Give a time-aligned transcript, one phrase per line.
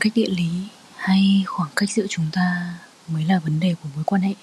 [0.00, 0.48] cách địa lý
[0.96, 2.74] hay khoảng cách giữa chúng ta
[3.12, 4.34] mới là vấn đề của mối quan hệ?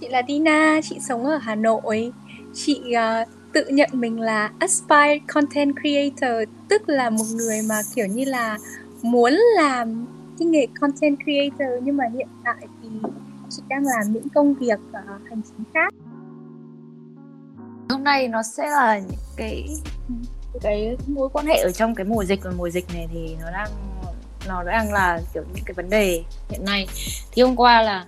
[0.00, 2.12] Chị là Dina chị sống ở Hà Nội.
[2.54, 2.80] Chị
[3.22, 8.24] uh, tự nhận mình là aspire content creator tức là một người mà kiểu như
[8.24, 8.58] là
[9.02, 10.06] muốn làm
[10.38, 12.88] cái nghề content creator nhưng mà hiện tại thì
[13.50, 15.94] chị đang làm những công việc uh, hành chính khác
[18.04, 19.68] hôm nay nó sẽ là những cái
[20.62, 23.50] cái mối quan hệ ở trong cái mùa dịch và mùa dịch này thì nó
[23.50, 23.68] đang
[24.46, 26.86] nó đang là kiểu những cái vấn đề hiện nay.
[27.32, 28.06] Thì hôm qua là,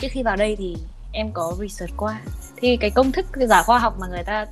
[0.00, 0.76] trước khi vào đây thì
[1.12, 2.20] em có research qua.
[2.56, 4.46] Thì cái công thức cái giả khoa học mà người ta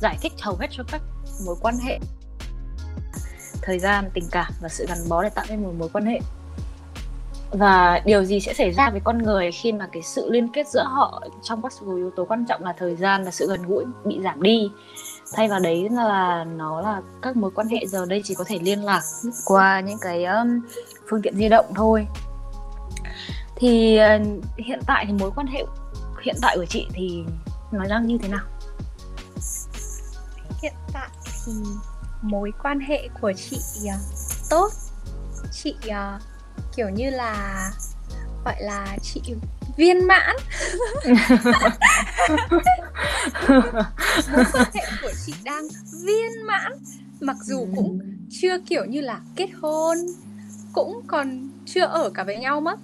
[0.00, 1.02] giải thích hầu hết cho các
[1.46, 1.98] mối quan hệ,
[3.62, 6.20] thời gian, tình cảm và sự gắn bó để tạo nên một mối quan hệ
[7.50, 10.68] và điều gì sẽ xảy ra với con người khi mà cái sự liên kết
[10.68, 13.84] giữa họ trong các yếu tố quan trọng là thời gian và sự gần gũi
[14.04, 14.70] bị giảm đi?
[15.34, 18.58] Thay vào đấy là nó là các mối quan hệ giờ đây chỉ có thể
[18.62, 19.02] liên lạc
[19.44, 20.60] qua những cái um,
[21.08, 22.06] phương tiện di động thôi.
[23.56, 25.64] Thì uh, hiện tại thì mối quan hệ
[26.22, 27.24] hiện tại của chị thì
[27.72, 28.44] nó đang như thế nào?
[30.62, 31.08] Hiện tại
[31.46, 31.52] thì
[32.22, 34.00] mối quan hệ của chị uh,
[34.50, 34.68] tốt.
[35.52, 36.22] Chị uh,
[36.76, 37.70] kiểu như là
[38.44, 39.20] gọi là chị
[39.76, 40.36] viên mãn.
[43.48, 45.62] Mối quan hệ của chị đang
[46.04, 46.72] viên mãn.
[47.20, 47.66] Mặc dù ừ.
[47.76, 49.96] cũng chưa kiểu như là kết hôn
[50.72, 52.78] cũng còn chưa ở cả với nhau mất.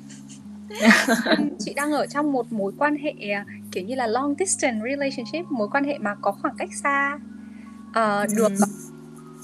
[1.58, 5.50] Chị đang ở trong một mối quan hệ à, kiểu như là long distance relationship
[5.50, 7.18] mối quan hệ mà có khoảng cách xa.
[7.88, 8.66] Uh, được ừ.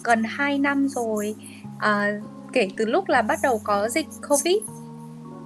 [0.05, 1.35] gần 2 năm rồi.
[1.77, 4.57] Uh, kể từ lúc là bắt đầu có dịch covid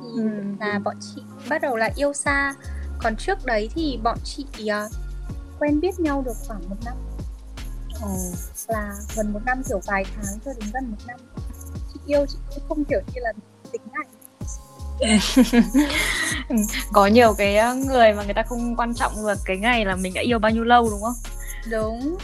[0.03, 0.29] thì ừ.
[0.61, 2.55] là bọn chị bắt đầu là yêu xa
[2.99, 4.93] còn trước đấy thì bọn chị uh,
[5.61, 6.95] quen biết nhau được khoảng một năm
[8.05, 8.35] oh.
[8.69, 11.21] là gần một năm kiểu vài tháng cho đến gần một năm
[11.95, 13.33] chị yêu chị cũng không kiểu như là
[13.73, 14.05] tính này
[16.93, 19.97] có nhiều cái ờ, người mà người ta không quan trọng được cái ngày là
[19.97, 21.15] mình đã yêu bao nhiêu lâu đúng không?
[21.71, 22.17] Đúng.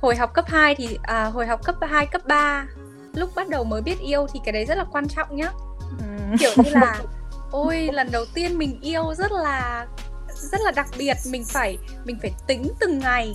[0.00, 2.66] Hồi học cấp 2 thì à, hồi học cấp 2 cấp 3
[3.14, 5.52] lúc bắt đầu mới biết yêu thì cái đấy rất là quan trọng nhá.
[5.98, 6.36] Ừ.
[6.38, 7.02] Kiểu như là
[7.50, 9.86] ôi lần đầu tiên mình yêu rất là
[10.34, 13.32] rất là đặc biệt mình phải mình phải tính từng ngày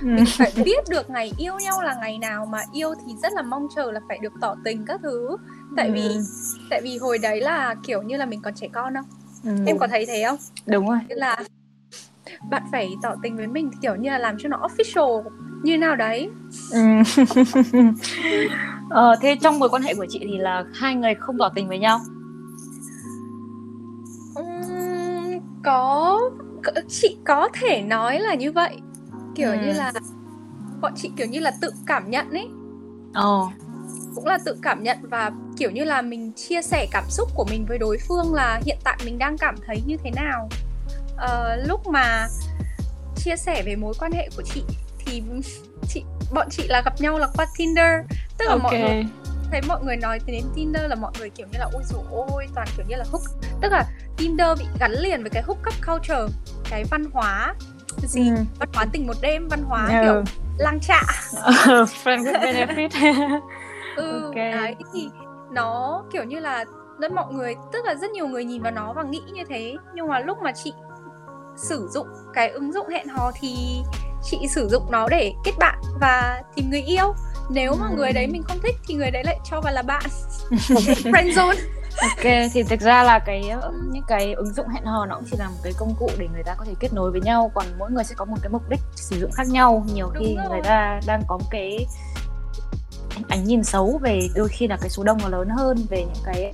[0.00, 0.06] ừ.
[0.06, 3.42] mình phải biết được ngày yêu nhau là ngày nào mà yêu thì rất là
[3.42, 5.36] mong chờ là phải được tỏ tình các thứ
[5.76, 6.22] tại vì ừ.
[6.70, 9.06] tại vì hồi đấy là kiểu như là mình còn trẻ con không
[9.44, 9.64] ừ.
[9.66, 11.44] em có thấy thế không đúng rồi Thế là
[12.50, 15.22] bạn phải tỏ tình với mình kiểu như là làm cho nó official
[15.62, 16.30] như nào đấy
[16.72, 16.80] ừ.
[18.90, 21.68] ờ, thế trong mối quan hệ của chị thì là hai người không tỏ tình
[21.68, 22.00] với nhau?
[24.40, 26.20] Uhm, có
[26.88, 28.76] chị có thể nói là như vậy.
[29.34, 29.58] Kiểu ừ.
[29.62, 29.92] như là
[30.80, 32.48] bọn chị kiểu như là tự cảm nhận ấy.
[33.14, 33.50] Ồ
[34.14, 37.44] cũng là tự cảm nhận và kiểu như là mình chia sẻ cảm xúc của
[37.50, 40.48] mình với đối phương là hiện tại mình đang cảm thấy như thế nào.
[41.14, 42.28] Uh, lúc mà
[43.16, 44.62] chia sẻ về mối quan hệ của chị
[44.98, 45.22] thì
[45.88, 48.00] chị bọn chị là gặp nhau là qua Tinder
[48.38, 48.62] tức là okay.
[48.62, 49.04] mọi người
[49.50, 52.46] thấy mọi người nói đến Tinder là mọi người kiểu như là ôi dồi ôi
[52.54, 53.22] toàn kiểu như là hook
[53.60, 53.84] tức là
[54.16, 56.34] Tinder bị gắn liền với cái hookup culture
[56.70, 57.54] cái văn hóa
[58.02, 58.36] gì ừ.
[58.58, 60.04] văn hóa tình một đêm văn hóa yeah.
[60.04, 60.22] kiểu
[60.58, 61.02] lang trạ
[62.04, 63.40] friend with benefit
[63.96, 64.52] ừ okay.
[64.52, 65.08] đấy thì
[65.52, 66.64] nó kiểu như là
[66.98, 69.76] rất mọi người tức là rất nhiều người nhìn vào nó và nghĩ như thế
[69.94, 70.72] nhưng mà lúc mà chị
[71.56, 73.82] sử dụng cái ứng dụng hẹn hò thì
[74.22, 77.14] chị sử dụng nó để kết bạn và tìm người yêu
[77.50, 80.04] nếu mà người đấy mình không thích thì người đấy lại cho vào là bạn
[80.50, 81.56] friend zone
[82.00, 83.42] ok thì thực ra là cái
[83.92, 86.28] những cái ứng dụng hẹn hò nó cũng chỉ là một cái công cụ để
[86.32, 88.50] người ta có thể kết nối với nhau còn mỗi người sẽ có một cái
[88.52, 90.46] mục đích sử dụng khác nhau nhiều Đúng khi rồi.
[90.50, 91.86] người ta đang có một cái
[93.28, 96.24] ánh nhìn xấu về đôi khi là cái số đông nó lớn hơn về những
[96.24, 96.52] cái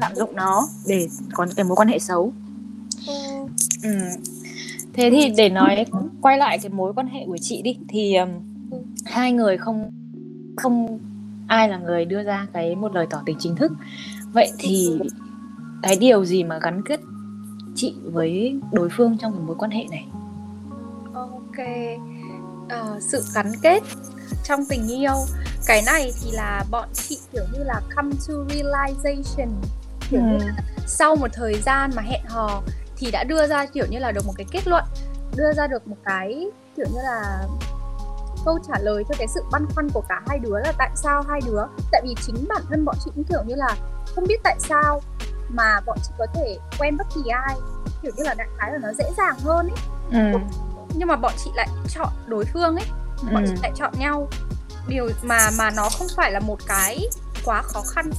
[0.00, 2.32] lạm dụng nó để có những cái mối quan hệ xấu
[3.06, 3.12] ừ.
[3.82, 3.90] Ừ.
[4.92, 5.86] thế thì để nói
[6.22, 8.28] quay lại cái mối quan hệ của chị đi thì um,
[9.04, 9.90] hai người không
[10.56, 10.98] không
[11.48, 13.72] ai là người đưa ra cái một lời tỏ tình chính thức.
[14.32, 15.00] Vậy thì
[15.82, 17.00] cái điều gì mà gắn kết
[17.74, 20.06] chị với đối phương trong một mối quan hệ này?
[21.14, 21.66] Ok.
[22.64, 23.82] Uh, sự gắn kết
[24.44, 25.14] trong tình yêu.
[25.66, 29.48] Cái này thì là bọn chị kiểu như là come to realization.
[30.10, 30.26] Kiểu ừ.
[30.26, 30.56] như là
[30.86, 32.62] sau một thời gian mà hẹn hò
[32.96, 34.84] thì đã đưa ra kiểu như là được một cái kết luận
[35.36, 37.46] đưa ra được một cái kiểu như là
[38.46, 41.22] câu trả lời cho cái sự băn khoăn của cả hai đứa là tại sao
[41.28, 41.60] hai đứa
[41.92, 43.76] tại vì chính bản thân bọn chị cũng kiểu như là
[44.14, 45.00] không biết tại sao
[45.48, 47.56] mà bọn chị có thể quen bất kỳ ai
[48.02, 50.38] kiểu như là đại khái là nó dễ dàng hơn ấy ừ.
[50.94, 52.84] nhưng mà bọn chị lại chọn đối phương ấy
[53.32, 53.50] bọn Ừ.
[53.54, 54.28] chị lại chọn nhau
[54.88, 57.08] điều mà mà nó không phải là một cái
[57.44, 58.10] quá khó khăn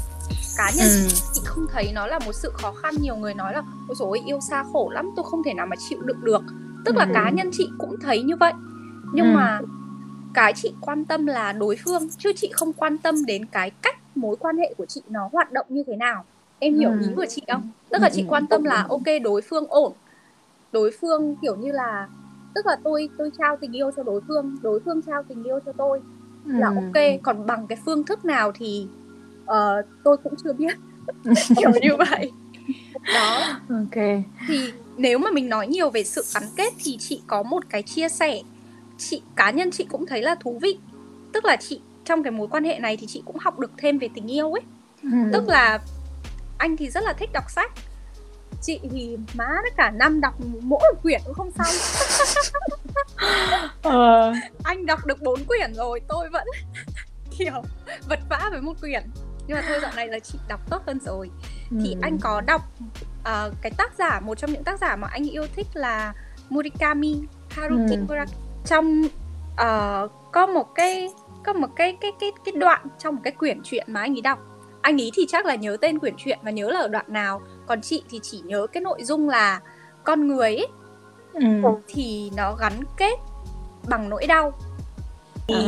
[0.57, 1.07] cá nhân Ừ.
[1.33, 4.19] chị không thấy nó là một sự khó khăn nhiều người nói là ôi dồi
[4.25, 6.41] yêu xa khổ lắm tôi không thể nào mà chịu đựng được
[6.85, 7.11] tức là Ừ.
[7.13, 8.53] cá nhân chị cũng thấy như vậy
[9.13, 9.31] nhưng Ừ.
[9.35, 9.59] mà
[10.37, 13.95] cái chị quan tâm là đối phương chứ chị không quan tâm đến cái cách
[14.15, 16.23] mối quan hệ của chị nó hoạt động như thế nào.
[16.59, 16.99] Em hiểu Ừ.
[17.01, 17.71] ý của chị không?
[17.89, 18.25] Tức là chị Ừ.
[18.29, 19.93] quan tâm là ok đối phương ổn.
[20.71, 22.07] Đối phương kiểu như là
[22.55, 25.59] tức là tôi tôi trao tình yêu cho đối phương đối phương trao tình yêu
[25.65, 25.99] cho tôi
[26.45, 26.75] là Ừ.
[26.75, 28.87] ok còn bằng cái phương thức nào thì
[29.45, 30.73] ờ, tôi cũng chưa biết.
[31.57, 32.31] Kiểu như vậy.
[33.13, 33.47] Đó.
[33.69, 34.03] Ok.
[34.47, 37.83] Thì nếu mà mình nói nhiều về sự gắn kết thì chị có một cái
[37.83, 38.41] chia sẻ
[38.97, 40.77] chị cá nhân chị cũng thấy là thú vị
[41.33, 43.97] tức là chị trong cái mối quan hệ này thì chị cũng học được thêm
[43.97, 44.61] về tình yêu ấy
[45.03, 45.09] Ừ.
[45.33, 45.79] tức là
[46.57, 47.71] anh thì rất là thích đọc sách
[48.61, 51.75] chị thì má tất cả năm đọc mỗi một quyển cũng không xong
[53.81, 54.33] Ờ.
[54.63, 56.45] anh đọc được bốn quyển rồi tôi vẫn
[57.37, 57.53] kiểu
[58.09, 59.03] vật vã với một quyển
[59.47, 61.29] nhưng mà thôi dạo này là chị đọc tốt hơn rồi
[61.69, 61.99] thì Ừ.
[62.01, 62.61] anh có đọc
[63.23, 66.13] ờ, cái tác giả một trong những tác giả mà anh yêu thích là
[66.49, 67.15] Murakami
[67.49, 67.97] Haruki Ừ.
[68.07, 68.31] Murakami
[68.67, 69.01] trong
[69.55, 71.09] ờ, có một cái
[71.45, 74.21] có một cái cái cái cái đoạn trong một cái quyển truyện mà anh ấy
[74.21, 74.39] đọc
[74.81, 77.41] anh ấy thì chắc là nhớ tên quyển truyện và nhớ là ở đoạn nào
[77.67, 79.59] còn chị thì chỉ nhớ cái nội dung là
[80.03, 80.67] con người ấy,
[81.33, 81.41] Ừ.
[81.87, 83.19] thì nó gắn kết
[83.87, 84.53] bằng nỗi đau
[85.47, 85.59] À.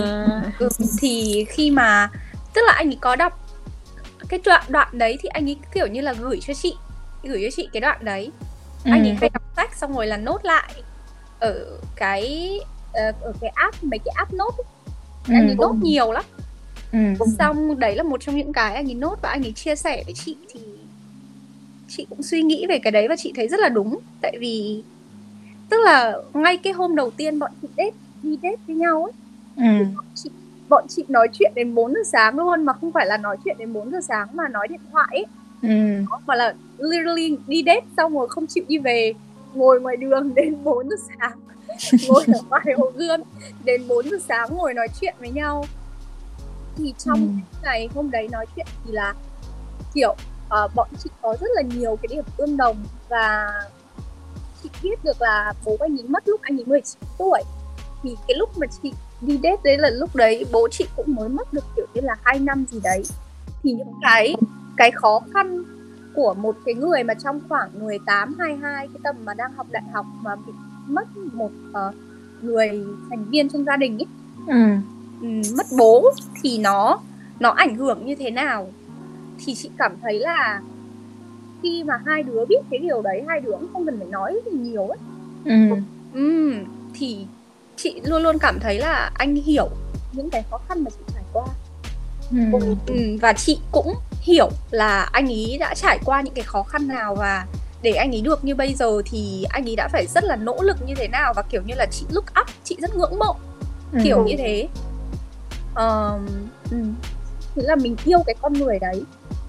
[0.59, 0.69] ừ,
[0.99, 2.09] thì khi mà
[2.53, 3.39] tức là anh ấy có đọc
[4.29, 6.75] cái đoạn đoạn đấy thì anh ấy kiểu như là gửi cho chị
[7.23, 8.31] gửi cho chị cái đoạn đấy
[8.83, 9.15] anh ấy Ừ.
[9.21, 10.83] hay đọc sách xong rồi là nốt lại
[11.39, 11.65] ở
[11.95, 12.59] cái
[12.93, 14.65] ờ, ở cái app mấy cái app nốt ấy.
[15.35, 15.61] anh ấy Ừ.
[15.61, 16.23] nốt nhiều lắm
[16.91, 16.99] Ừ.
[17.37, 20.03] xong đấy là một trong những cái anh ấy nốt và anh ấy chia sẻ
[20.05, 20.59] với chị thì
[21.87, 24.83] chị cũng suy nghĩ về cái đấy và chị thấy rất là đúng tại vì
[25.69, 27.91] tức là ngay cái hôm đầu tiên bọn chị date
[28.21, 29.11] đi date với nhau ấy
[29.55, 29.85] Ừ.
[30.13, 30.29] chị,
[30.69, 33.55] bọn chị nói chuyện đến 4 giờ sáng luôn mà không phải là nói chuyện
[33.59, 35.25] đến 4 giờ sáng mà nói điện thoại ấy
[35.61, 36.03] Ừ.
[36.27, 39.13] mà là literally đi date xong rồi không chịu đi về
[39.53, 41.39] ngồi ngoài đường đến 4 giờ sáng
[42.09, 43.21] ngồi ở ngoài hồ gươm
[43.63, 45.65] đến 4 giờ sáng ngồi nói chuyện với nhau.
[46.77, 47.59] Thì trong Ừ.
[47.63, 49.13] ngày hôm đấy nói chuyện thì là
[49.93, 50.15] kiểu
[50.49, 52.77] ờ, bọn chị có rất là nhiều cái điểm tương đồng
[53.09, 53.47] và
[54.63, 57.41] chị biết được là bố anh ấy mất lúc anh ấy 19 tuổi.
[58.03, 61.29] Thì cái lúc mà chị đi date đấy là lúc đấy bố chị cũng mới
[61.29, 63.03] mất được kiểu như là hai năm gì đấy.
[63.63, 64.35] Thì những cái
[64.77, 65.63] cái khó khăn
[66.15, 69.83] của một cái người mà trong khoảng 18 22 cái tầm mà đang học đại
[69.93, 70.53] học mà bị
[70.89, 71.91] mất một ờ,
[72.41, 74.07] người thành viên trong gia đình ấy
[74.47, 74.53] Ừ.
[75.21, 76.99] ừm, mất bố thì nó
[77.39, 78.67] nó ảnh hưởng như thế nào
[79.45, 80.61] thì chị cảm thấy là
[81.63, 84.33] khi mà hai đứa biết cái điều đấy hai đứa cũng không cần phải nói
[84.45, 84.97] gì nhiều ấy
[85.45, 85.53] Ừ.
[86.13, 86.53] Ừm,
[86.93, 87.25] thì
[87.75, 89.69] chị luôn luôn cảm thấy là anh hiểu
[90.13, 91.45] những cái khó khăn mà chị trải qua
[92.31, 92.37] Ừ.
[92.87, 96.87] Ừm, và chị cũng hiểu là anh ấy đã trải qua những cái khó khăn
[96.87, 97.45] nào và
[97.81, 100.57] để anh ấy được như bây giờ thì anh ấy đã phải rất là nỗ
[100.61, 103.35] lực như thế nào và kiểu như là chị look up chị rất ngưỡng mộ
[103.93, 103.99] Ừ.
[104.03, 104.67] kiểu như thế
[105.73, 106.27] Ờm,
[106.71, 106.95] ừm.
[107.55, 109.03] thế là mình yêu cái con người đấy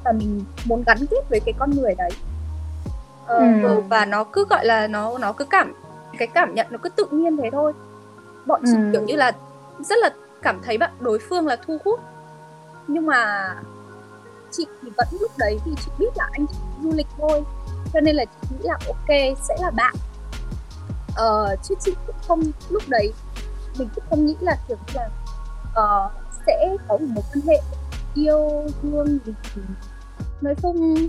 [0.05, 2.11] và mình muốn gắn kết với cái con người đấy
[3.27, 3.81] Ờ, Ừ.
[3.89, 5.75] và nó cứ gọi là nó nó cứ cảm
[6.19, 7.73] cái cảm nhận nó cứ tự nhiên thế thôi
[8.47, 8.89] bọn chị Ừ.
[8.93, 9.33] kiểu như là
[9.85, 10.11] rất là
[10.43, 12.01] cảm thấy bạn đối phương là thu hút
[12.89, 13.55] nhưng mà
[14.51, 16.47] chị thì vẫn lúc đấy thì chị biết là anh
[16.83, 17.43] du lịch thôi
[17.93, 19.95] cho nên là chị nghĩ là ok sẽ là bạn.
[21.15, 23.13] Ờ, chứ chị cũng không lúc đấy
[23.79, 25.09] mình cũng không nghĩ là kiểu là
[25.75, 26.11] ờ,
[26.47, 27.61] sẽ có một mối quan hệ
[28.15, 29.33] yêu thương gì.
[30.41, 31.09] Nói chung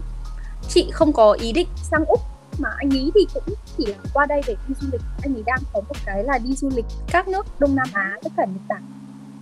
[0.69, 2.19] chị không có ý định sang úc
[2.59, 3.43] mà anh ý thì cũng
[3.77, 5.01] chỉ là qua đây để đi du lịch.
[5.23, 8.17] Anh ấy đang có một cái là đi du lịch các nước đông nam á
[8.23, 8.83] tất cả nhật bản.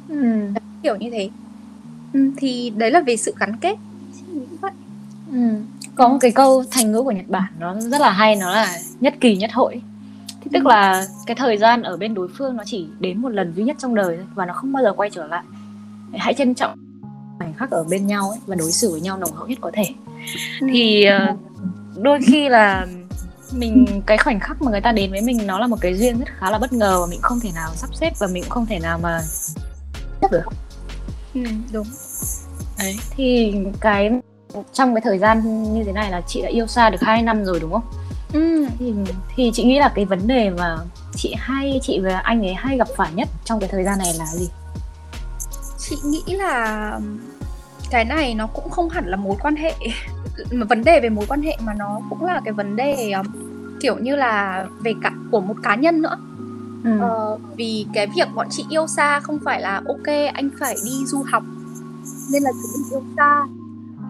[0.10, 0.62] Ừ.
[0.84, 1.30] kiểu như thế.
[2.14, 3.78] Ừ, thì đấy là về sự gắn kết.
[5.32, 5.56] Ừ.
[6.00, 8.78] Có một cái câu thành ngữ của Nhật Bản nó rất là hay nó là
[9.00, 9.82] nhất kỳ nhất hội.
[10.42, 13.54] Thì tức là cái thời gian ở bên đối phương nó chỉ đến một lần
[13.56, 15.44] duy nhất trong đời và nó không bao giờ quay trở lại.
[16.18, 16.78] Hãy trân trọng
[17.38, 19.72] khoảnh khắc ở bên nhau ấy và đối xử với nhau nồng hậu nhất có
[19.74, 19.86] thể.
[20.74, 21.36] Thì ờ,
[21.98, 22.88] đôi khi là
[23.54, 26.20] mình cái khoảnh khắc mà người ta đến với mình nó là một cái duyên
[26.20, 28.52] rất khá là bất ngờ và mình không thể nào sắp xếp và mình cũng
[28.52, 29.22] không thể nào mà
[30.22, 30.46] chấp được.
[31.34, 31.42] ừ,
[31.74, 31.88] đúng
[32.80, 32.96] Đấy.
[33.16, 34.12] Thì cái
[34.74, 37.46] trong cái thời gian như thế này là chị đã yêu xa được 2 năm
[37.46, 37.84] rồi đúng không?
[38.34, 38.94] ừ, Thì,
[39.36, 40.78] thì chị nghĩ là cái vấn đề mà
[41.16, 44.14] chị hay chị và anh ấy hay gặp phải nhất trong cái thời gian này
[44.20, 44.50] là gì?
[45.90, 47.00] chị nghĩ là
[47.90, 49.74] cái này nó cũng không hẳn là mối quan hệ
[50.52, 53.14] mà vấn đề về mối quan hệ mà nó cũng là cái vấn đề
[53.82, 56.18] kiểu như là về cả của một cá nhân nữa
[56.84, 56.92] ừ.
[56.98, 61.06] uh, vì cái việc bọn chị yêu xa không phải là ok anh phải đi
[61.06, 61.44] du học
[62.32, 63.46] nên là chúng mình yêu xa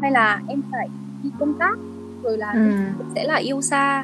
[0.01, 0.87] hay là em phải
[1.23, 1.77] đi công tác
[2.23, 2.71] rồi là ừ.
[3.15, 4.03] sẽ là yêu xa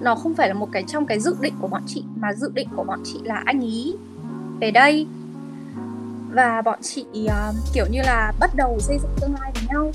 [0.00, 2.50] nó không phải là một cái trong cái dự định của bọn chị mà dự
[2.54, 3.94] định của bọn chị là anh ý
[4.60, 5.06] về đây
[6.30, 9.92] và bọn chị uh, kiểu như là bắt đầu xây dựng tương lai với nhau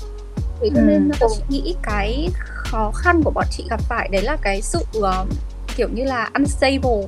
[0.60, 0.86] thế cho ừ.
[0.86, 4.62] nên uh, chị nghĩ cái khó khăn của bọn chị gặp phải đấy là cái
[4.62, 5.28] sự uh,
[5.76, 7.06] kiểu như là unstable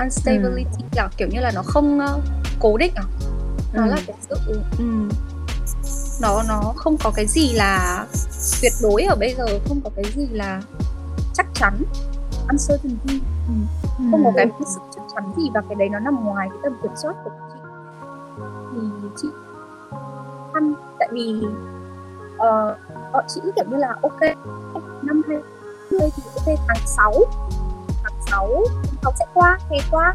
[0.00, 0.96] unstability ừ.
[0.96, 2.22] là kiểu như là nó không uh,
[2.60, 3.04] cố định à
[3.72, 3.90] nó ừ.
[3.90, 5.08] là cái sự um,
[6.20, 8.06] nó nó không có cái gì là
[8.62, 10.62] tuyệt đối ở bây giờ không có cái gì là
[11.34, 11.82] chắc chắn.
[12.48, 13.20] Uncertainty.
[13.48, 13.54] Ừ.
[14.10, 16.72] không có cái sự chắc chắn gì và cái đấy nó nằm ngoài cái tầm
[16.82, 17.60] kiểm soát của chị.
[18.72, 19.28] Thì chị
[20.52, 21.40] ăn tại vì
[22.34, 22.76] uh,
[23.12, 24.20] bọn chị kiểu như là ok
[25.02, 25.38] năm hai
[25.90, 27.12] thì ok tháng 6
[28.02, 28.64] tháng 6
[29.02, 30.14] học sẽ qua hè qua.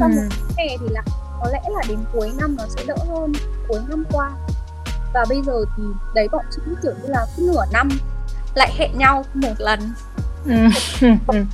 [0.00, 0.28] Xong ừ.
[0.58, 1.02] hè thì là
[1.40, 3.32] có lẽ là đến cuối năm nó sẽ đỡ hơn
[3.68, 4.30] cuối năm qua
[5.14, 5.82] và bây giờ thì
[6.14, 7.88] đấy bọn chị kiểu như là cứ nửa năm
[8.54, 9.80] lại hẹn nhau một lần.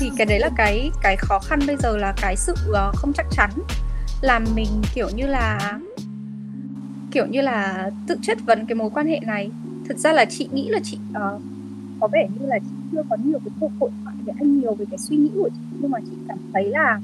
[0.00, 3.12] Thì cái đấy là cái cái khó khăn bây giờ là cái sự uh, không
[3.12, 3.50] chắc chắn.
[4.20, 5.78] Làm mình kiểu như là
[7.10, 9.50] kiểu như là tự chất vấn cái mối quan hệ này.
[9.88, 11.42] Thực ra là chị nghĩ là chị uh,
[12.00, 14.74] có vẻ như là chị chưa có nhiều cái cuộc hội thoại với anh nhiều
[14.74, 15.60] về cái suy nghĩ của chị.
[15.80, 17.00] Nhưng mà chị cảm thấy là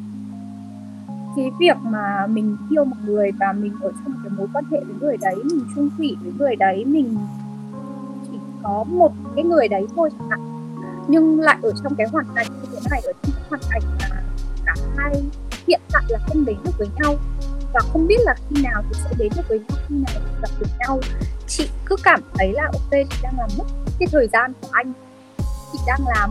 [1.37, 4.65] cái việc mà mình yêu một người và mình ở trong một cái mối quan
[4.71, 7.19] hệ với người đấy, mình chung thủy với người đấy, mình
[8.31, 10.41] chỉ có một cái người đấy thôi chẳng hạn.
[11.09, 13.83] Nhưng lại ở trong cái hoàn cảnh như thế này, ở trong cái hoàn cảnh
[14.01, 14.23] mà
[14.67, 15.23] cả hai
[15.67, 17.15] hiện tại là không đến được với nhau
[17.75, 20.35] và không biết là khi nào thì sẽ đến được với nhau, khi nào thì
[20.43, 21.01] gặp được nhau.
[21.47, 23.65] Chị cứ cảm thấy là, ok, chị đang làm mất
[23.99, 24.93] cái thời gian của anh,
[25.73, 26.31] chị đang làm.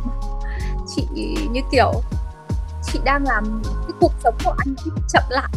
[0.95, 1.07] Chị
[1.51, 1.91] như kiểu
[2.85, 5.49] chị đang làm cái cuộc sống của anh bị chậm lại.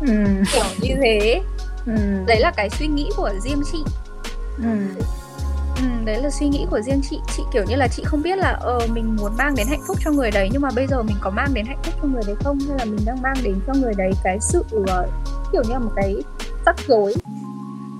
[0.00, 0.24] Ừ.
[0.52, 1.42] kiểu như thế.
[1.86, 1.92] Ừ.
[2.26, 3.78] đấy là cái suy nghĩ của riêng chị.
[4.56, 5.02] Ừ.
[5.76, 7.18] Ừ, đấy là suy nghĩ của riêng chị.
[7.36, 9.96] Chị kiểu như là chị không biết là ờ mình muốn mang đến hạnh phúc
[10.04, 12.22] cho người đấy nhưng mà bây giờ mình có mang đến hạnh phúc cho người
[12.26, 12.58] đấy không?
[12.68, 14.88] Hay là mình đang mang đến cho người đấy cái sự uh,
[15.52, 16.22] kiểu như là một cái
[16.66, 17.14] rắc rối?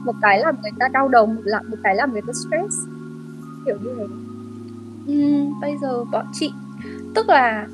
[0.04, 2.76] Một cái làm người ta đau đầu một, một cái làm người ta stress?
[3.66, 4.04] Kiểu như thế.
[5.06, 6.52] Ừ, bây giờ bọn chị
[7.14, 7.66] tức là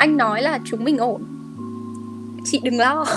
[0.00, 1.22] anh nói là chúng mình ổn.
[2.44, 3.06] Chị đừng lo.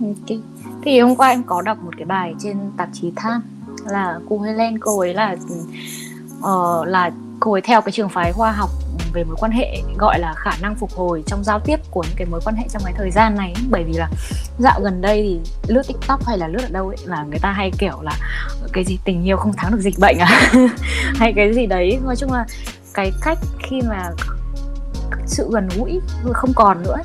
[0.00, 0.40] Okay.
[0.82, 3.42] thì hôm qua em có đọc một cái bài trên tạp chí Tham
[3.86, 5.36] là cô Helen cô ấy là
[6.38, 8.70] uh, là cô ấy theo cái trường phái khoa học
[9.12, 12.16] về mối quan hệ gọi là khả năng phục hồi trong giao tiếp của những
[12.16, 13.54] cái mối quan hệ trong cái thời gian này.
[13.70, 14.08] Bởi vì là
[14.58, 17.52] dạo gần đây thì lướt tiktok hay là lướt ở đâu ấy là người ta
[17.52, 18.12] hay kiểu là
[18.72, 20.52] cái gì tình yêu không thắng được dịch bệnh à?
[21.14, 21.98] Hay cái gì đấy.
[22.04, 22.46] Nói chung là
[22.94, 24.10] cái cách khi mà
[25.26, 26.00] sự gần gũi
[26.32, 26.96] không còn nữa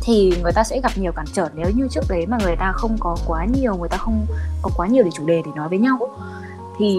[0.00, 2.72] thì người ta sẽ gặp nhiều cản trở nếu như trước đấy mà người ta
[2.72, 4.26] không có quá nhiều người ta không
[4.62, 5.98] có quá nhiều để chủ đề để nói với nhau.
[6.78, 6.98] Thì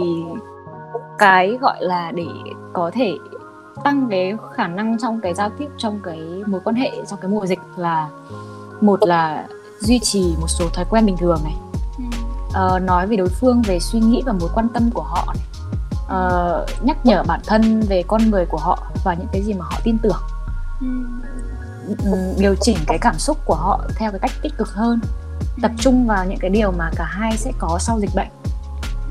[1.18, 2.26] cái gọi là để
[2.74, 3.14] có thể
[3.84, 7.32] tăng cái khả năng trong cái giao tiếp trong cái mối quan hệ trong cái
[7.32, 8.10] mùa dịch là
[8.82, 9.48] một là
[9.80, 11.56] duy trì một số thói quen bình thường này.
[12.48, 15.53] Uh, nói về đối phương về suy nghĩ và mối quan tâm của họ này
[16.06, 19.66] uh, nhắc nhở bản thân về con người của họ và những cái gì mà
[19.66, 20.22] họ tin tưởng.
[20.80, 21.22] Um,
[22.40, 25.00] điều chỉnh cái cảm xúc của họ theo cái cách tích cực hơn.
[25.62, 28.28] Tập trung vào những cái điều mà cả hai sẽ có sau dịch bệnh.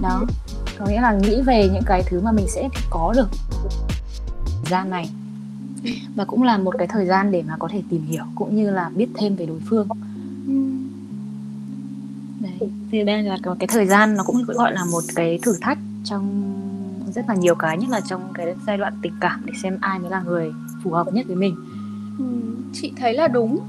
[0.02, 0.22] Đó.
[0.78, 3.28] Có nghĩa là nghĩ về những cái thứ mà mình sẽ có được.
[4.46, 5.10] Thời gian này.
[6.14, 8.70] Và cũng là một cái thời gian để mà có thể tìm hiểu cũng như
[8.70, 9.88] là biết thêm về đối phương.
[12.40, 12.70] Đấy.
[12.90, 16.54] Thì đây là cái thời gian nó cũng gọi là một cái thử thách trong
[17.14, 19.98] rất là nhiều cái nhất là trong cái giai đoạn tình cảm để xem ai
[19.98, 20.52] mới là người
[20.84, 21.56] phù hợp nhất với mình.
[22.18, 22.24] Ừ,
[22.72, 23.60] chị thấy là đúng.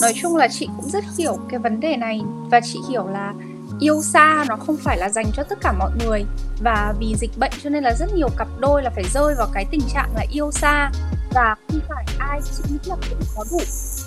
[0.00, 3.34] Nói chung là chị cũng rất hiểu cái vấn đề này và chị hiểu là
[3.80, 6.24] yêu xa nó không phải là dành cho tất cả mọi người.
[6.62, 9.48] Và vì dịch bệnh cho nên là rất nhiều cặp đôi là phải rơi vào
[9.52, 10.90] cái tình trạng là yêu xa
[11.34, 13.58] và không phải ai chị nghĩ là cũng có đủ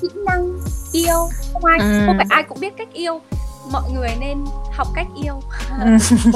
[0.01, 0.59] kỹ năng
[0.91, 1.29] yêu.
[1.53, 2.03] Không ai ừ.
[2.05, 3.21] không phải ai cũng biết cách yêu
[3.71, 5.39] mọi người nên học cách yêu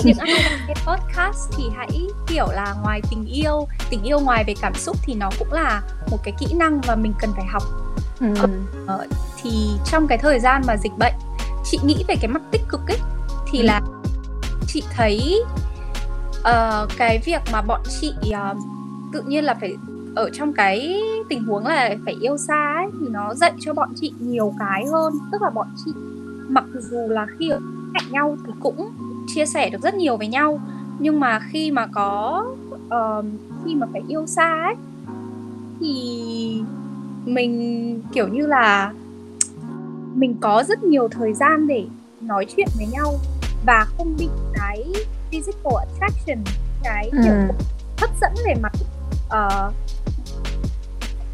[0.04, 4.44] những ai đang nghe podcast thì hãy hiểu là ngoài tình yêu tình yêu ngoài
[4.48, 5.82] về cảm xúc thì nó cũng là
[6.12, 7.64] một cái kỹ năng và mình cần phải học
[8.20, 8.34] ừ.
[8.88, 9.08] ờ,
[9.42, 11.14] thì trong cái thời gian mà dịch bệnh
[11.66, 13.00] chị nghĩ về cái mặt tích cực ấy
[13.52, 13.66] thì ừ.
[13.66, 13.82] là
[14.68, 15.44] chị thấy
[16.40, 18.58] uh, cái việc mà bọn chị uh,
[19.14, 19.76] tự nhiên là phải
[20.16, 23.90] ở trong cái tình huống là phải yêu xa ấy thì nó dạy cho bọn
[23.96, 25.92] chị nhiều cái hơn tức là bọn chị
[26.50, 27.60] mặc dù là khi ở
[27.94, 28.90] cạnh nhau thì cũng
[29.28, 30.60] chia sẻ được rất nhiều với nhau
[31.00, 32.46] nhưng mà khi mà có
[32.88, 33.26] uh,
[33.66, 34.76] khi mà phải yêu xa ấy
[35.80, 36.64] thì
[37.26, 38.94] mình kiểu như là
[40.14, 41.86] mình có rất nhiều thời gian để
[42.22, 43.14] nói chuyện với nhau
[43.66, 44.86] và không bị cái
[45.32, 46.44] physical attraction
[46.84, 47.54] cái kiểu ừ.
[47.98, 48.72] hấp dẫn về mặt
[49.26, 49.74] uh,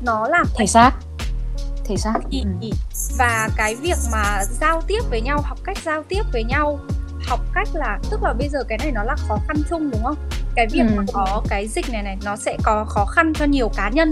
[0.06, 0.92] nó làm thể xác
[1.86, 2.68] thể xác ý, ừ.
[3.18, 6.80] Và cái việc mà giao tiếp với nhau học cách giao tiếp với nhau
[7.28, 10.04] học cách là tức là bây giờ cái này nó là khó khăn chung đúng
[10.04, 10.16] không
[10.56, 10.94] cái việc Ừ.
[10.98, 14.10] mà có cái dịch này này nó sẽ có khó khăn cho nhiều cá nhân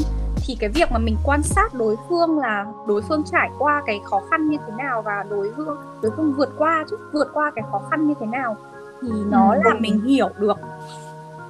[0.48, 4.00] thì cái việc mà mình quan sát đối phương là đối phương trải qua cái
[4.06, 7.52] khó khăn như thế nào và đối phương đối phương vượt qua chứ vượt qua
[7.56, 8.58] cái khó khăn như thế nào
[9.02, 9.60] thì nó Ừ.
[9.66, 10.58] làm mình hiểu được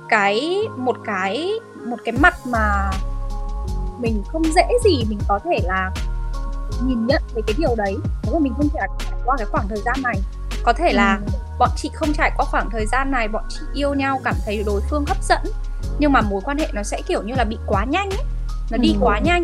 [0.10, 1.52] cái một cái
[1.86, 2.92] một cái mặt mà
[4.00, 5.92] mình không dễ gì mình có thể là
[6.86, 9.48] nhìn nhận về cái điều đấy nếu mà mình không thể là trải qua cái
[9.52, 10.16] khoảng thời gian này
[10.64, 11.32] có thể là Ừ.
[11.60, 14.64] bọn chị không trải qua khoảng thời gian này bọn chị yêu nhau cảm thấy
[14.66, 15.40] đối phương hấp dẫn
[16.00, 18.24] nhưng mà mối quan hệ nó sẽ kiểu như là bị quá nhanh ấy
[18.72, 18.98] nó đi Ừ.
[19.02, 19.44] quá nhanh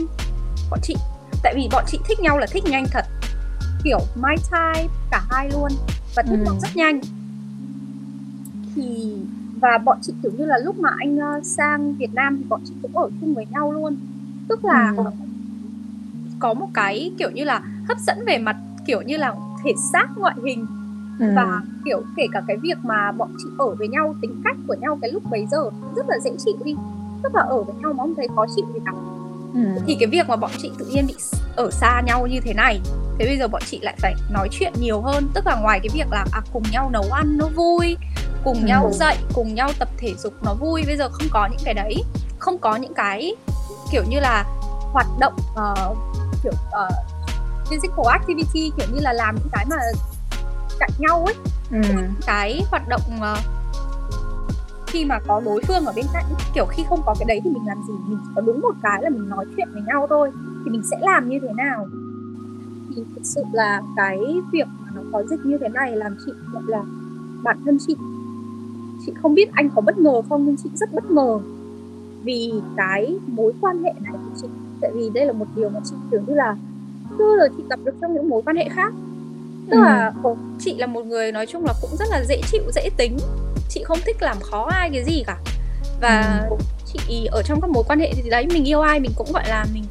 [0.70, 0.96] bọn chị
[1.44, 3.06] tại vì bọn chị thích nhau là thích nhanh thật
[3.84, 5.72] kiểu my type cả hai luôn
[6.16, 6.44] và thích Ừ.
[6.46, 7.00] nhau rất nhanh
[8.76, 9.16] thì
[9.62, 12.62] và bọn chị kiểu như là lúc mà anh ờ, sang Việt Nam thì bọn
[12.66, 13.96] chị cũng ở chung với nhau luôn
[14.50, 15.04] tức là Ừ.
[16.40, 18.56] có một cái kiểu như là hấp dẫn về mặt
[18.86, 20.66] kiểu như là thể xác ngoại hình
[21.20, 21.26] Ừ.
[21.36, 24.76] và kiểu kể cả cái việc mà bọn chị ở với nhau tính cách của
[24.82, 26.76] nhau cái lúc bấy giờ rất là dễ chịu đi
[27.24, 28.92] tức là ở với nhau mà không thấy khó chịu gì cả
[29.54, 29.60] Ừ.
[29.88, 31.16] thì cái việc mà bọn chị tự nhiên bị
[31.56, 32.82] ở xa nhau như thế này
[33.20, 35.90] thế bây giờ bọn chị lại phải nói chuyện nhiều hơn tức là ngoài cái
[35.94, 37.98] việc là à, cùng nhau nấu ăn nó vui
[38.44, 38.66] cùng Ừ.
[38.68, 41.74] nhau dậy cùng nhau tập thể dục nó vui bây giờ không có những cái
[41.74, 42.04] đấy
[42.40, 43.36] không có những cái
[43.92, 44.44] kiểu như là
[44.94, 45.96] hoạt động ờ,
[46.44, 46.90] kiểu ờ,
[47.70, 49.76] physical activity kiểu như là làm những cái mà
[50.80, 51.36] cạnh nhau ấy.
[51.72, 51.82] Ừ.
[52.26, 53.38] cái hoạt động ờ,
[54.88, 57.50] khi mà có đối phương ở bên cạnh kiểu khi không có cái đấy thì
[57.50, 57.94] mình làm gì?
[58.08, 60.32] Mình chỉ có đúng một cái là mình nói chuyện với nhau thôi.
[60.66, 61.88] Thì mình sẽ làm như thế nào?
[62.96, 64.20] Thì thực sự là cái
[64.52, 66.84] việc mà nó có dịch như thế này làm chị gọi là
[67.44, 67.96] bản thân chị
[69.06, 71.40] chị không biết anh có bất ngờ không nhưng chị rất bất ngờ
[72.24, 74.48] vì cái mối quan hệ này của chị
[74.82, 76.56] tại vì đây là một điều mà chị kiểu như là
[77.18, 78.94] chưa giờ chị gặp được trong những mối quan hệ khác.
[79.70, 79.84] Tức Ừ.
[79.84, 80.12] là
[80.60, 83.18] chị là một người nói chung là cũng rất là dễ chịu dễ tính.
[83.70, 85.38] Chị không thích làm khó ai cái gì cả.
[86.02, 86.48] Và
[86.94, 89.44] chị ở trong các mối quan hệ thì đấy mình yêu ai mình cũng gọi
[89.50, 89.84] là mình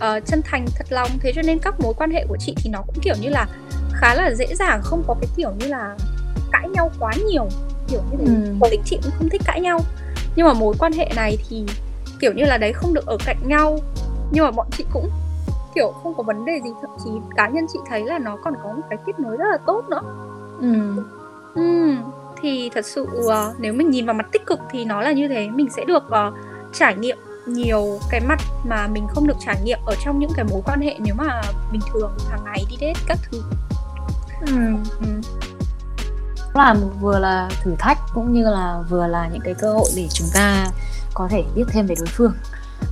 [0.00, 1.08] ờ, chân thành thật lòng.
[1.20, 3.46] Thế cho nên các mối quan hệ của chị thì nó cũng kiểu như là
[3.92, 5.96] khá là dễ dàng không có cái kiểu như là
[6.52, 7.46] cãi nhau quá nhiều.
[7.88, 8.24] Kiểu như thế.
[8.34, 8.52] Ừ.
[8.60, 9.80] tính chị cũng không thích cãi nhau.
[10.36, 11.64] Nhưng mà mối quan hệ này thì
[12.20, 13.78] kiểu như là đấy không được ở cạnh nhau
[14.30, 15.10] nhưng mà bọn chị cũng
[15.74, 18.54] kiểu không có vấn đề gì thậm chí cá nhân chị thấy là nó còn
[18.64, 20.00] có một cái kết nối rất là tốt nữa
[20.60, 21.02] Ừ.
[21.54, 21.94] Ừ,
[22.42, 25.28] thì thật sự ờ, nếu mình nhìn vào mặt tích cực thì nó là như
[25.28, 26.32] thế mình sẽ được ờ,
[26.72, 30.44] trải nghiệm nhiều cái mặt mà mình không được trải nghiệm ở trong những cái
[30.50, 31.40] mối quan hệ nếu mà
[31.72, 33.42] bình thường hàng ngày đi date các thứ
[34.46, 34.56] Ừ.
[35.00, 35.06] ừ.
[36.54, 40.06] là vừa là thử thách cũng như là vừa là những cái cơ hội để
[40.12, 40.66] chúng ta
[41.14, 42.32] có thể biết thêm về đối phương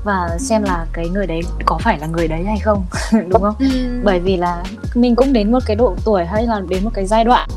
[0.05, 2.85] và xem là cái người đấy có phải là người đấy hay không
[3.29, 3.55] đúng không
[4.05, 4.63] bởi vì là
[4.95, 7.49] mình cũng đến một cái độ tuổi hay là đến một cái giai đoạn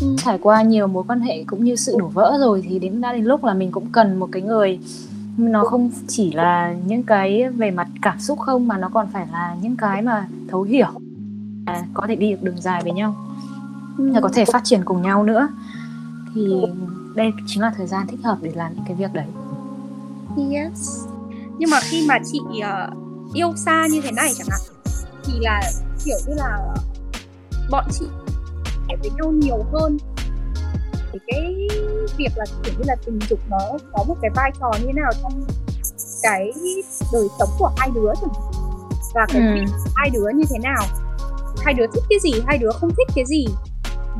[0.00, 0.16] Ừ.
[0.24, 3.12] trải qua nhiều mối quan hệ cũng như sự đổ vỡ rồi thì đến đã
[3.12, 4.78] đến lúc là mình cũng cần một cái người
[5.36, 9.26] nó không chỉ là những cái về mặt cảm xúc không mà nó còn phải
[9.32, 10.86] là những cái mà thấu hiểu
[11.66, 13.14] à, có thể đi được đường dài với nhau
[13.98, 14.10] Ừ.
[14.14, 15.48] và có thể phát triển cùng nhau nữa
[16.34, 16.48] thì
[17.14, 19.26] đây chính là thời gian thích hợp để làm những cái việc đấy
[20.52, 21.04] Yes.
[21.62, 22.88] Nhưng mà khi mà chị ờ,
[23.34, 24.60] yêu xa như thế này chẳng hạn
[25.24, 25.60] thì là
[26.04, 26.58] kiểu như là
[27.70, 28.04] bọn chị
[28.88, 29.98] ở với nhau nhiều hơn
[31.12, 31.68] thì cái
[32.16, 33.58] việc là kiểu như là tình dục nó
[33.92, 35.44] có một cái vai trò như thế nào trong
[36.22, 36.52] cái
[37.12, 38.30] đời sống của hai đứa chẳng
[39.14, 39.54] và cái Ừ.
[39.54, 40.82] việc hai đứa như thế nào
[41.64, 43.46] hai đứa thích cái gì hai đứa không thích cái gì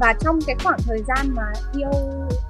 [0.01, 1.91] và trong cái khoảng thời gian mà yêu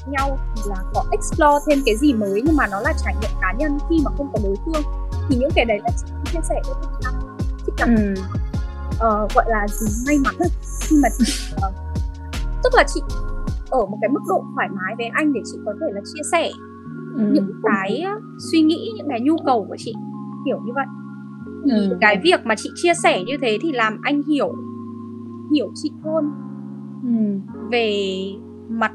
[0.07, 3.31] nhau thì là có explore thêm cái gì mới nhưng mà nó là trải nghiệm
[3.41, 4.83] cá nhân khi mà không có đối phương
[5.29, 7.15] thì những cái đấy là chị chia sẻ với chị Trang
[7.67, 8.15] chị cảm ừ.
[8.99, 10.49] ờ, gọi là gì may mắn ấy.
[10.81, 11.25] khi mà chị
[11.63, 11.73] ờ,
[12.65, 13.01] tức là chị
[13.71, 16.23] ở một cái mức độ thoải mái với anh để chị có thể là chia
[16.33, 16.51] sẻ
[17.19, 17.25] Ừ.
[17.33, 18.05] những cái
[18.53, 19.95] suy nghĩ những cái nhu cầu của chị
[20.45, 20.85] kiểu như vậy
[21.65, 21.97] thì Ừ.
[22.01, 24.55] cái việc mà chị chia sẻ như thế thì làm anh hiểu
[25.55, 26.33] hiểu chị hơn
[27.05, 27.39] Ừ.
[27.71, 27.93] về
[28.69, 28.93] mặt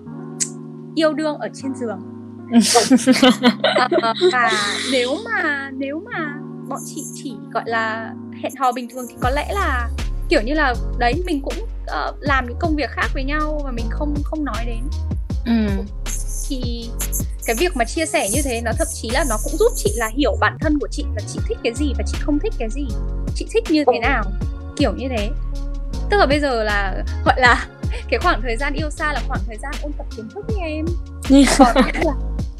[0.98, 2.00] yêu đương ở trên giường.
[4.02, 4.52] Ờ, và
[4.92, 6.34] nếu mà nếu mà
[6.68, 9.90] bọn chị chỉ gọi là hẹn hò bình thường thì có lẽ là
[10.30, 11.54] kiểu như là đấy mình cũng
[11.88, 14.82] ờ, làm những công việc khác với nhau và mình không không nói đến.
[15.46, 15.84] Ừ.
[16.50, 16.90] thì
[17.46, 19.92] cái việc mà chia sẻ như thế nó thậm chí là nó cũng giúp chị
[19.96, 22.54] là hiểu bản thân của chị và chị thích cái gì và chị không thích
[22.58, 22.88] cái gì.
[23.36, 24.24] Chị thích như thế nào
[24.78, 25.30] kiểu như thế.
[26.10, 27.68] Tức là bây giờ là gọi là
[28.10, 30.58] cái khoảng thời gian yêu xa là khoảng thời gian ôn tập kiến thức với
[30.58, 30.86] em.
[31.58, 32.14] Còn nhất là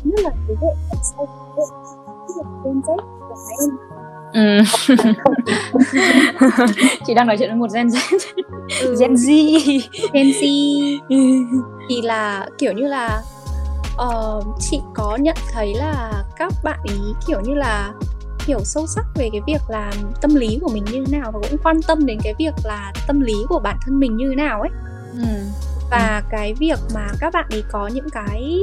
[0.04, 1.64] nhất là thế hệ sau thế
[2.38, 2.98] hệ Gen Z
[3.30, 3.70] của em.
[4.34, 4.62] Ừ.
[7.08, 8.18] chị đang nói chuyện với một Gen Z.
[8.82, 8.96] Ừ.
[9.00, 9.30] Gen Z.
[10.14, 10.42] Gen Z.
[11.90, 13.22] Thì là kiểu như là
[14.06, 17.94] uh, chị có nhận thấy là các bạn ý kiểu như là
[18.48, 21.40] hiểu sâu sắc về cái việc là tâm lý của mình như thế nào và
[21.50, 24.36] cũng quan tâm đến cái việc là tâm lý của bản thân mình như thế
[24.36, 24.70] nào ấy
[25.18, 25.28] ừ.
[25.92, 28.60] và cái việc mà các bạn ấy có những cái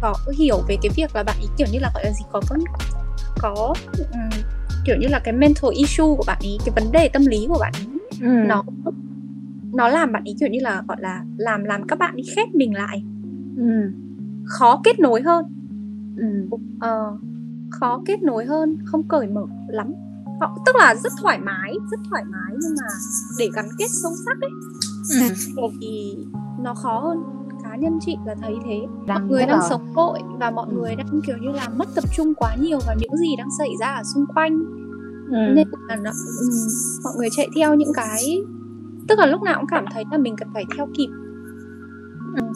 [0.00, 2.40] có hiểu về cái việc là bạn ấy kiểu như là gọi là gì có
[2.48, 2.56] có
[3.38, 3.74] có
[4.12, 4.30] um,
[4.86, 7.58] kiểu như là cái mental issue của bạn ấy cái vấn đề tâm lý của
[7.60, 7.86] bạn ấy
[8.20, 8.26] Ừ.
[8.46, 8.62] nó
[9.72, 12.48] nó làm bạn ấy kiểu như là gọi là làm làm các bạn ấy khép
[12.54, 13.02] mình lại
[13.56, 13.90] Ừ.
[14.46, 15.44] khó kết nối hơn
[16.16, 16.56] Ừ.
[16.80, 17.16] ờ,
[17.70, 19.92] khó kết nối hơn không cởi mở lắm
[20.40, 22.86] họ tức là rất thoải mái rất thoải mái nhưng mà
[23.38, 24.50] để gắn kết sâu sắc ấy
[25.56, 25.68] Ừ.
[25.80, 26.16] thì
[26.62, 27.22] nó khó hơn.
[27.64, 28.80] Cá nhân chị là thấy thế.
[29.08, 30.74] Mọi người đang sống vội và mọi Ừ.
[30.76, 33.68] người đang kiểu như là mất tập trung quá nhiều vào những gì đang xảy
[33.80, 34.58] ra ở xung quanh.
[35.30, 35.36] Ừ.
[35.54, 36.10] nên là nó,
[36.40, 36.50] ừm,
[37.04, 38.38] mọi người chạy theo những cái
[39.08, 41.08] tức là lúc nào cũng cảm thấy là mình cần phải theo kịp.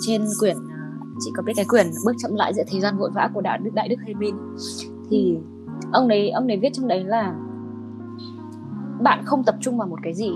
[0.00, 0.92] Trên quyển à,
[1.24, 3.58] chị có biết cái quyển bước chậm lại giữa thế gian vội vã của đại
[3.58, 4.34] đức đại đức Haymin
[5.10, 5.38] thì
[5.92, 7.34] ông đấy ông đấy viết trong đấy là
[9.02, 10.30] bạn không tập trung vào một cái gì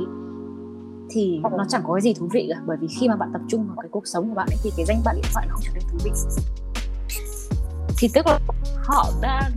[1.11, 2.61] thì nó chẳng có cái gì thú vị cả.
[2.67, 4.73] Bởi vì khi mà bạn tập trung vào cái cuộc sống của bạn ấy thì
[4.77, 6.11] cái danh bạ điện thoại nó không trở nên thú vị.
[7.99, 8.39] Thì tức là
[8.77, 9.51] họ đã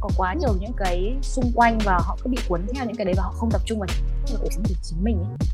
[0.00, 3.04] có quá nhiều những cái xung quanh và họ cứ bị cuốn theo những cái
[3.04, 3.88] đấy và họ không tập trung vào
[4.26, 5.48] những cuộc sống của chính mình ấy.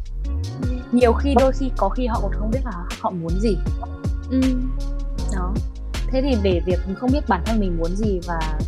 [0.92, 3.56] nhiều khi đôi khi có khi họ còn không biết là họ muốn gì.
[4.30, 4.76] Ừm,
[5.32, 5.54] đó.
[6.10, 8.58] Thế thì để việc không biết bản thân mình muốn gì và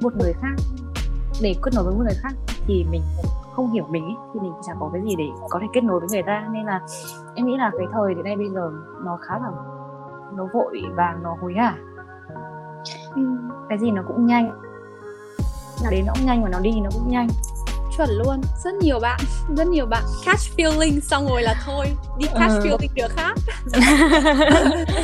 [0.00, 0.54] một người khác
[1.42, 2.34] để kết nối với một người khác
[2.66, 3.02] thì mình
[3.56, 6.00] không hiểu mình ấy, thì mình chẳng có cái gì để có thể kết nối
[6.00, 6.48] với người ta.
[6.52, 6.80] Nên là
[7.34, 8.70] em nghĩ là cái thời đến đây bây giờ
[9.04, 9.48] nó khá là
[10.36, 11.74] nó vội vàng nó hối hả?
[13.14, 14.60] Ừm, cái gì nó cũng nhanh.
[15.84, 17.28] Nó đến nó cũng nhanh và nó đi nó cũng nhanh.
[17.96, 18.40] Chuẩn luôn.
[18.64, 19.20] Rất nhiều bạn
[19.56, 20.02] rất nhiều bạn.
[20.26, 21.86] Catch feeling xong rồi là thôi.
[22.18, 22.60] Đi catch Ừ.
[22.64, 23.34] feeling được khác.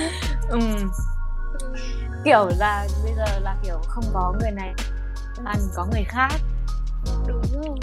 [0.51, 0.59] Ừ.
[2.25, 4.75] kiểu là bây giờ là kiểu không có người này
[5.45, 6.31] ăn có người khác.
[7.27, 7.77] Đúng rồi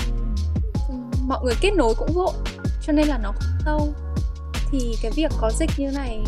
[1.27, 2.33] mọi người kết nối cũng vội
[2.81, 3.93] cho nên là nó không sâu
[4.71, 6.23] thì cái việc có dịch như này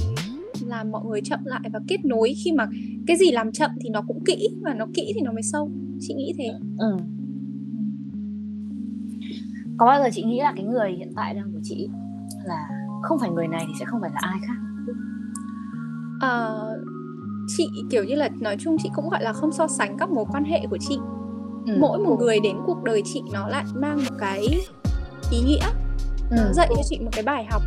[0.66, 2.34] làm mọi người chậm lại và kết nối.
[2.44, 2.68] Khi mà
[3.08, 5.72] cái gì làm chậm thì nó cũng kỹ và nó kỹ thì nó mới sâu.
[6.00, 6.50] Chị nghĩ thế.
[6.78, 6.98] Ừ.
[9.78, 11.90] có bao giờ chị nghĩ là cái người hiện tại đang của chị
[12.46, 12.68] là
[13.04, 14.58] không phải người này thì sẽ không phải là ai khác?
[16.22, 16.78] Ờ,
[17.48, 20.26] chị kiểu như là nói chung chị cũng gọi là không so sánh các mối
[20.32, 20.98] quan hệ của chị.
[21.66, 21.78] Ừ.
[21.80, 24.48] mỗi một người đến cuộc đời chị nó lại mang một cái
[25.32, 25.66] ý nghĩa
[26.30, 26.36] ừ.
[26.36, 27.62] nó dạy cho chị một cái bài học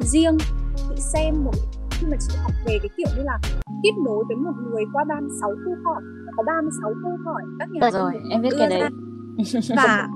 [0.00, 0.38] riêng
[0.76, 1.54] chị xem một
[1.90, 3.38] khi mà chị học về cái kiểu như là
[3.82, 6.02] kết nối với một người qua 36 câu hỏi
[6.36, 8.78] có 36 câu hỏi các nhà rồi em biết cái ra.
[8.78, 8.90] đấy
[9.76, 10.08] và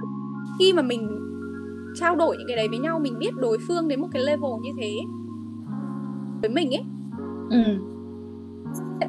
[0.59, 1.19] khi mà mình
[1.95, 4.51] trao đổi những cái đấy với nhau mình biết đối phương đến một cái level
[4.63, 4.97] như thế
[6.41, 6.85] với mình ấy
[7.51, 7.63] ừ.
[9.01, 9.09] sẽ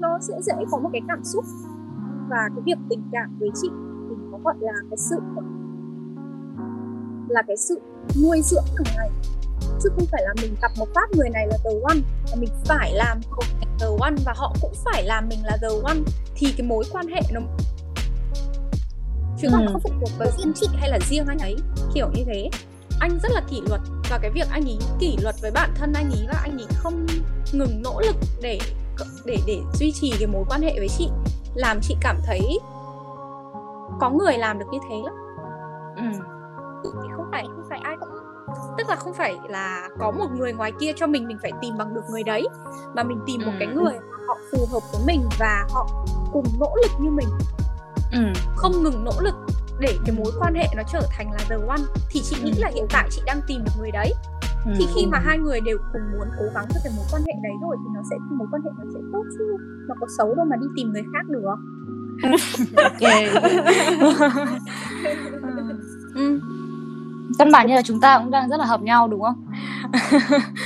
[0.00, 1.44] nó sẽ dễ có một cái cảm xúc
[2.30, 3.68] và cái việc tình cảm với chị
[4.08, 5.16] thì nó gọi là cái sự
[7.28, 7.80] là cái sự
[8.22, 9.10] nuôi dưỡng hàng ngày
[9.82, 11.98] chứ không phải là mình gặp một phát người này là the one
[12.30, 13.42] mà mình phải làm họ
[13.80, 15.98] the one và họ cũng phải làm mình là the one
[16.34, 17.40] thì cái mối quan hệ nó
[19.38, 19.72] chứ còn Ừ.
[19.72, 21.56] không phụ thuộc vào riêng chị hay là riêng anh ấy
[21.94, 22.50] kiểu như thế
[23.00, 25.92] anh rất là kỷ luật và cái việc anh ấy kỷ luật với bản thân
[25.92, 27.06] anh ấy và anh ấy không
[27.52, 28.58] ngừng nỗ lực để
[29.24, 31.08] để để duy trì cái mối quan hệ với chị
[31.54, 32.58] làm chị cảm thấy
[34.00, 35.14] có người làm được như thế lắm
[35.96, 36.02] Ừ.
[38.78, 41.78] tức là không phải là có một người ngoài kia cho mình mình phải tìm
[41.78, 42.46] bằng được người đấy
[42.94, 43.56] mà mình tìm một Ừ.
[43.58, 45.88] cái người mà họ phù hợp với mình và họ
[46.32, 47.28] cùng nỗ lực như mình
[48.12, 48.18] Ừ.
[48.56, 49.34] không ngừng nỗ lực
[49.78, 52.60] để cái mối quan hệ nó trở thành là the one thì chị nghĩ Ừ.
[52.62, 54.14] là hiện tại chị đang tìm được người đấy
[54.66, 54.72] Ừ.
[54.78, 57.32] thì khi mà hai người đều cùng muốn cố gắng cho cái mối quan hệ
[57.42, 59.56] đấy rồi thì nó sẽ mối quan hệ nó sẽ tốt chứ
[59.88, 61.44] nó có xấu đâu mà đi tìm người khác được
[62.76, 63.02] ok
[66.14, 66.40] ừ.
[67.38, 69.46] Căn bản như là chúng ta cũng đang rất là hợp nhau đúng không?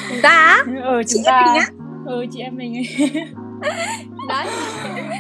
[0.08, 1.42] Chúng ta ừ chị chúng em ta.
[1.46, 1.66] mình á?
[2.06, 2.74] Ừ chị em mình.
[2.74, 2.84] Ấy
[4.28, 4.46] đấy.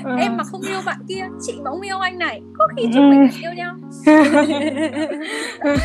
[0.04, 0.16] Ừ.
[0.20, 3.10] em mà không yêu bạn kia chị mà không yêu anh này có khi chúng
[3.10, 3.74] mình lại yêu nhau.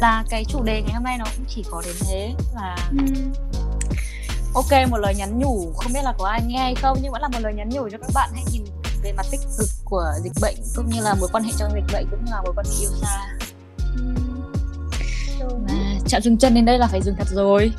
[0.00, 3.04] Là cái chủ đề ngày hôm nay nó cũng chỉ có đến thế là ừ.
[4.54, 5.72] ok một lời nhắn nhủ.
[5.76, 7.88] Không biết là có ai nghe hay không nhưng vẫn là một lời nhắn nhủ
[7.92, 8.62] cho các bạn hãy nhìn
[9.02, 11.92] về mặt tích cực của dịch bệnh cũng như là mối quan hệ trong dịch
[11.92, 13.20] bệnh cũng như là mối quan hệ yêu xa
[15.68, 15.74] mà
[16.06, 17.72] chạm dừng chân đến đây là phải dừng thật rồi.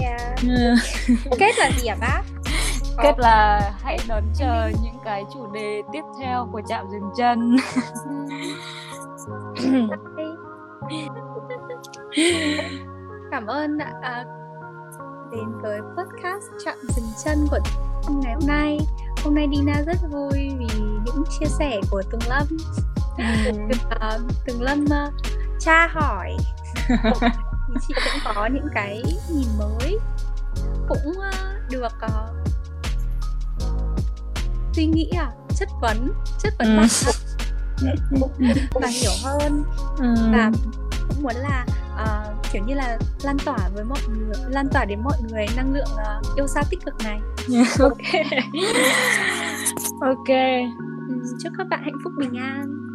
[0.00, 0.38] Yeah.
[1.38, 2.22] kết là gì hả bác?
[3.02, 7.56] Kết là hãy đón chờ những cái chủ đề tiếp theo của chạm dừng chân.
[13.30, 14.24] Cảm ơn đã
[15.32, 17.58] đến với podcast chạm dừng chân của
[18.22, 18.78] ngày hôm nay.
[19.24, 22.46] Hôm nay Dina rất vui vì những chia sẻ của Tùng Lâm.
[23.18, 23.24] Ừ.
[23.96, 25.14] uh, Tùng Lâm uh,
[25.60, 26.36] tra hỏi
[27.88, 29.98] chị cũng có những cái nhìn mới.
[30.88, 32.48] Cũng uh, được uh,
[34.72, 36.78] suy nghĩ à chất vấn chất vấn
[37.80, 38.46] ừ.
[38.74, 39.64] và hiểu hơn.
[39.98, 40.14] Ừ.
[40.32, 40.50] và
[41.08, 45.00] cũng muốn là uh, kiểu như là lan tỏa với mọi người lan tỏa đến
[45.02, 47.20] mọi người năng lượng uh, yêu xa tích cực này.
[47.80, 47.96] Ok.
[50.00, 50.28] Ok.
[51.08, 52.87] Ừ, chúc các bạn hạnh phúc bình an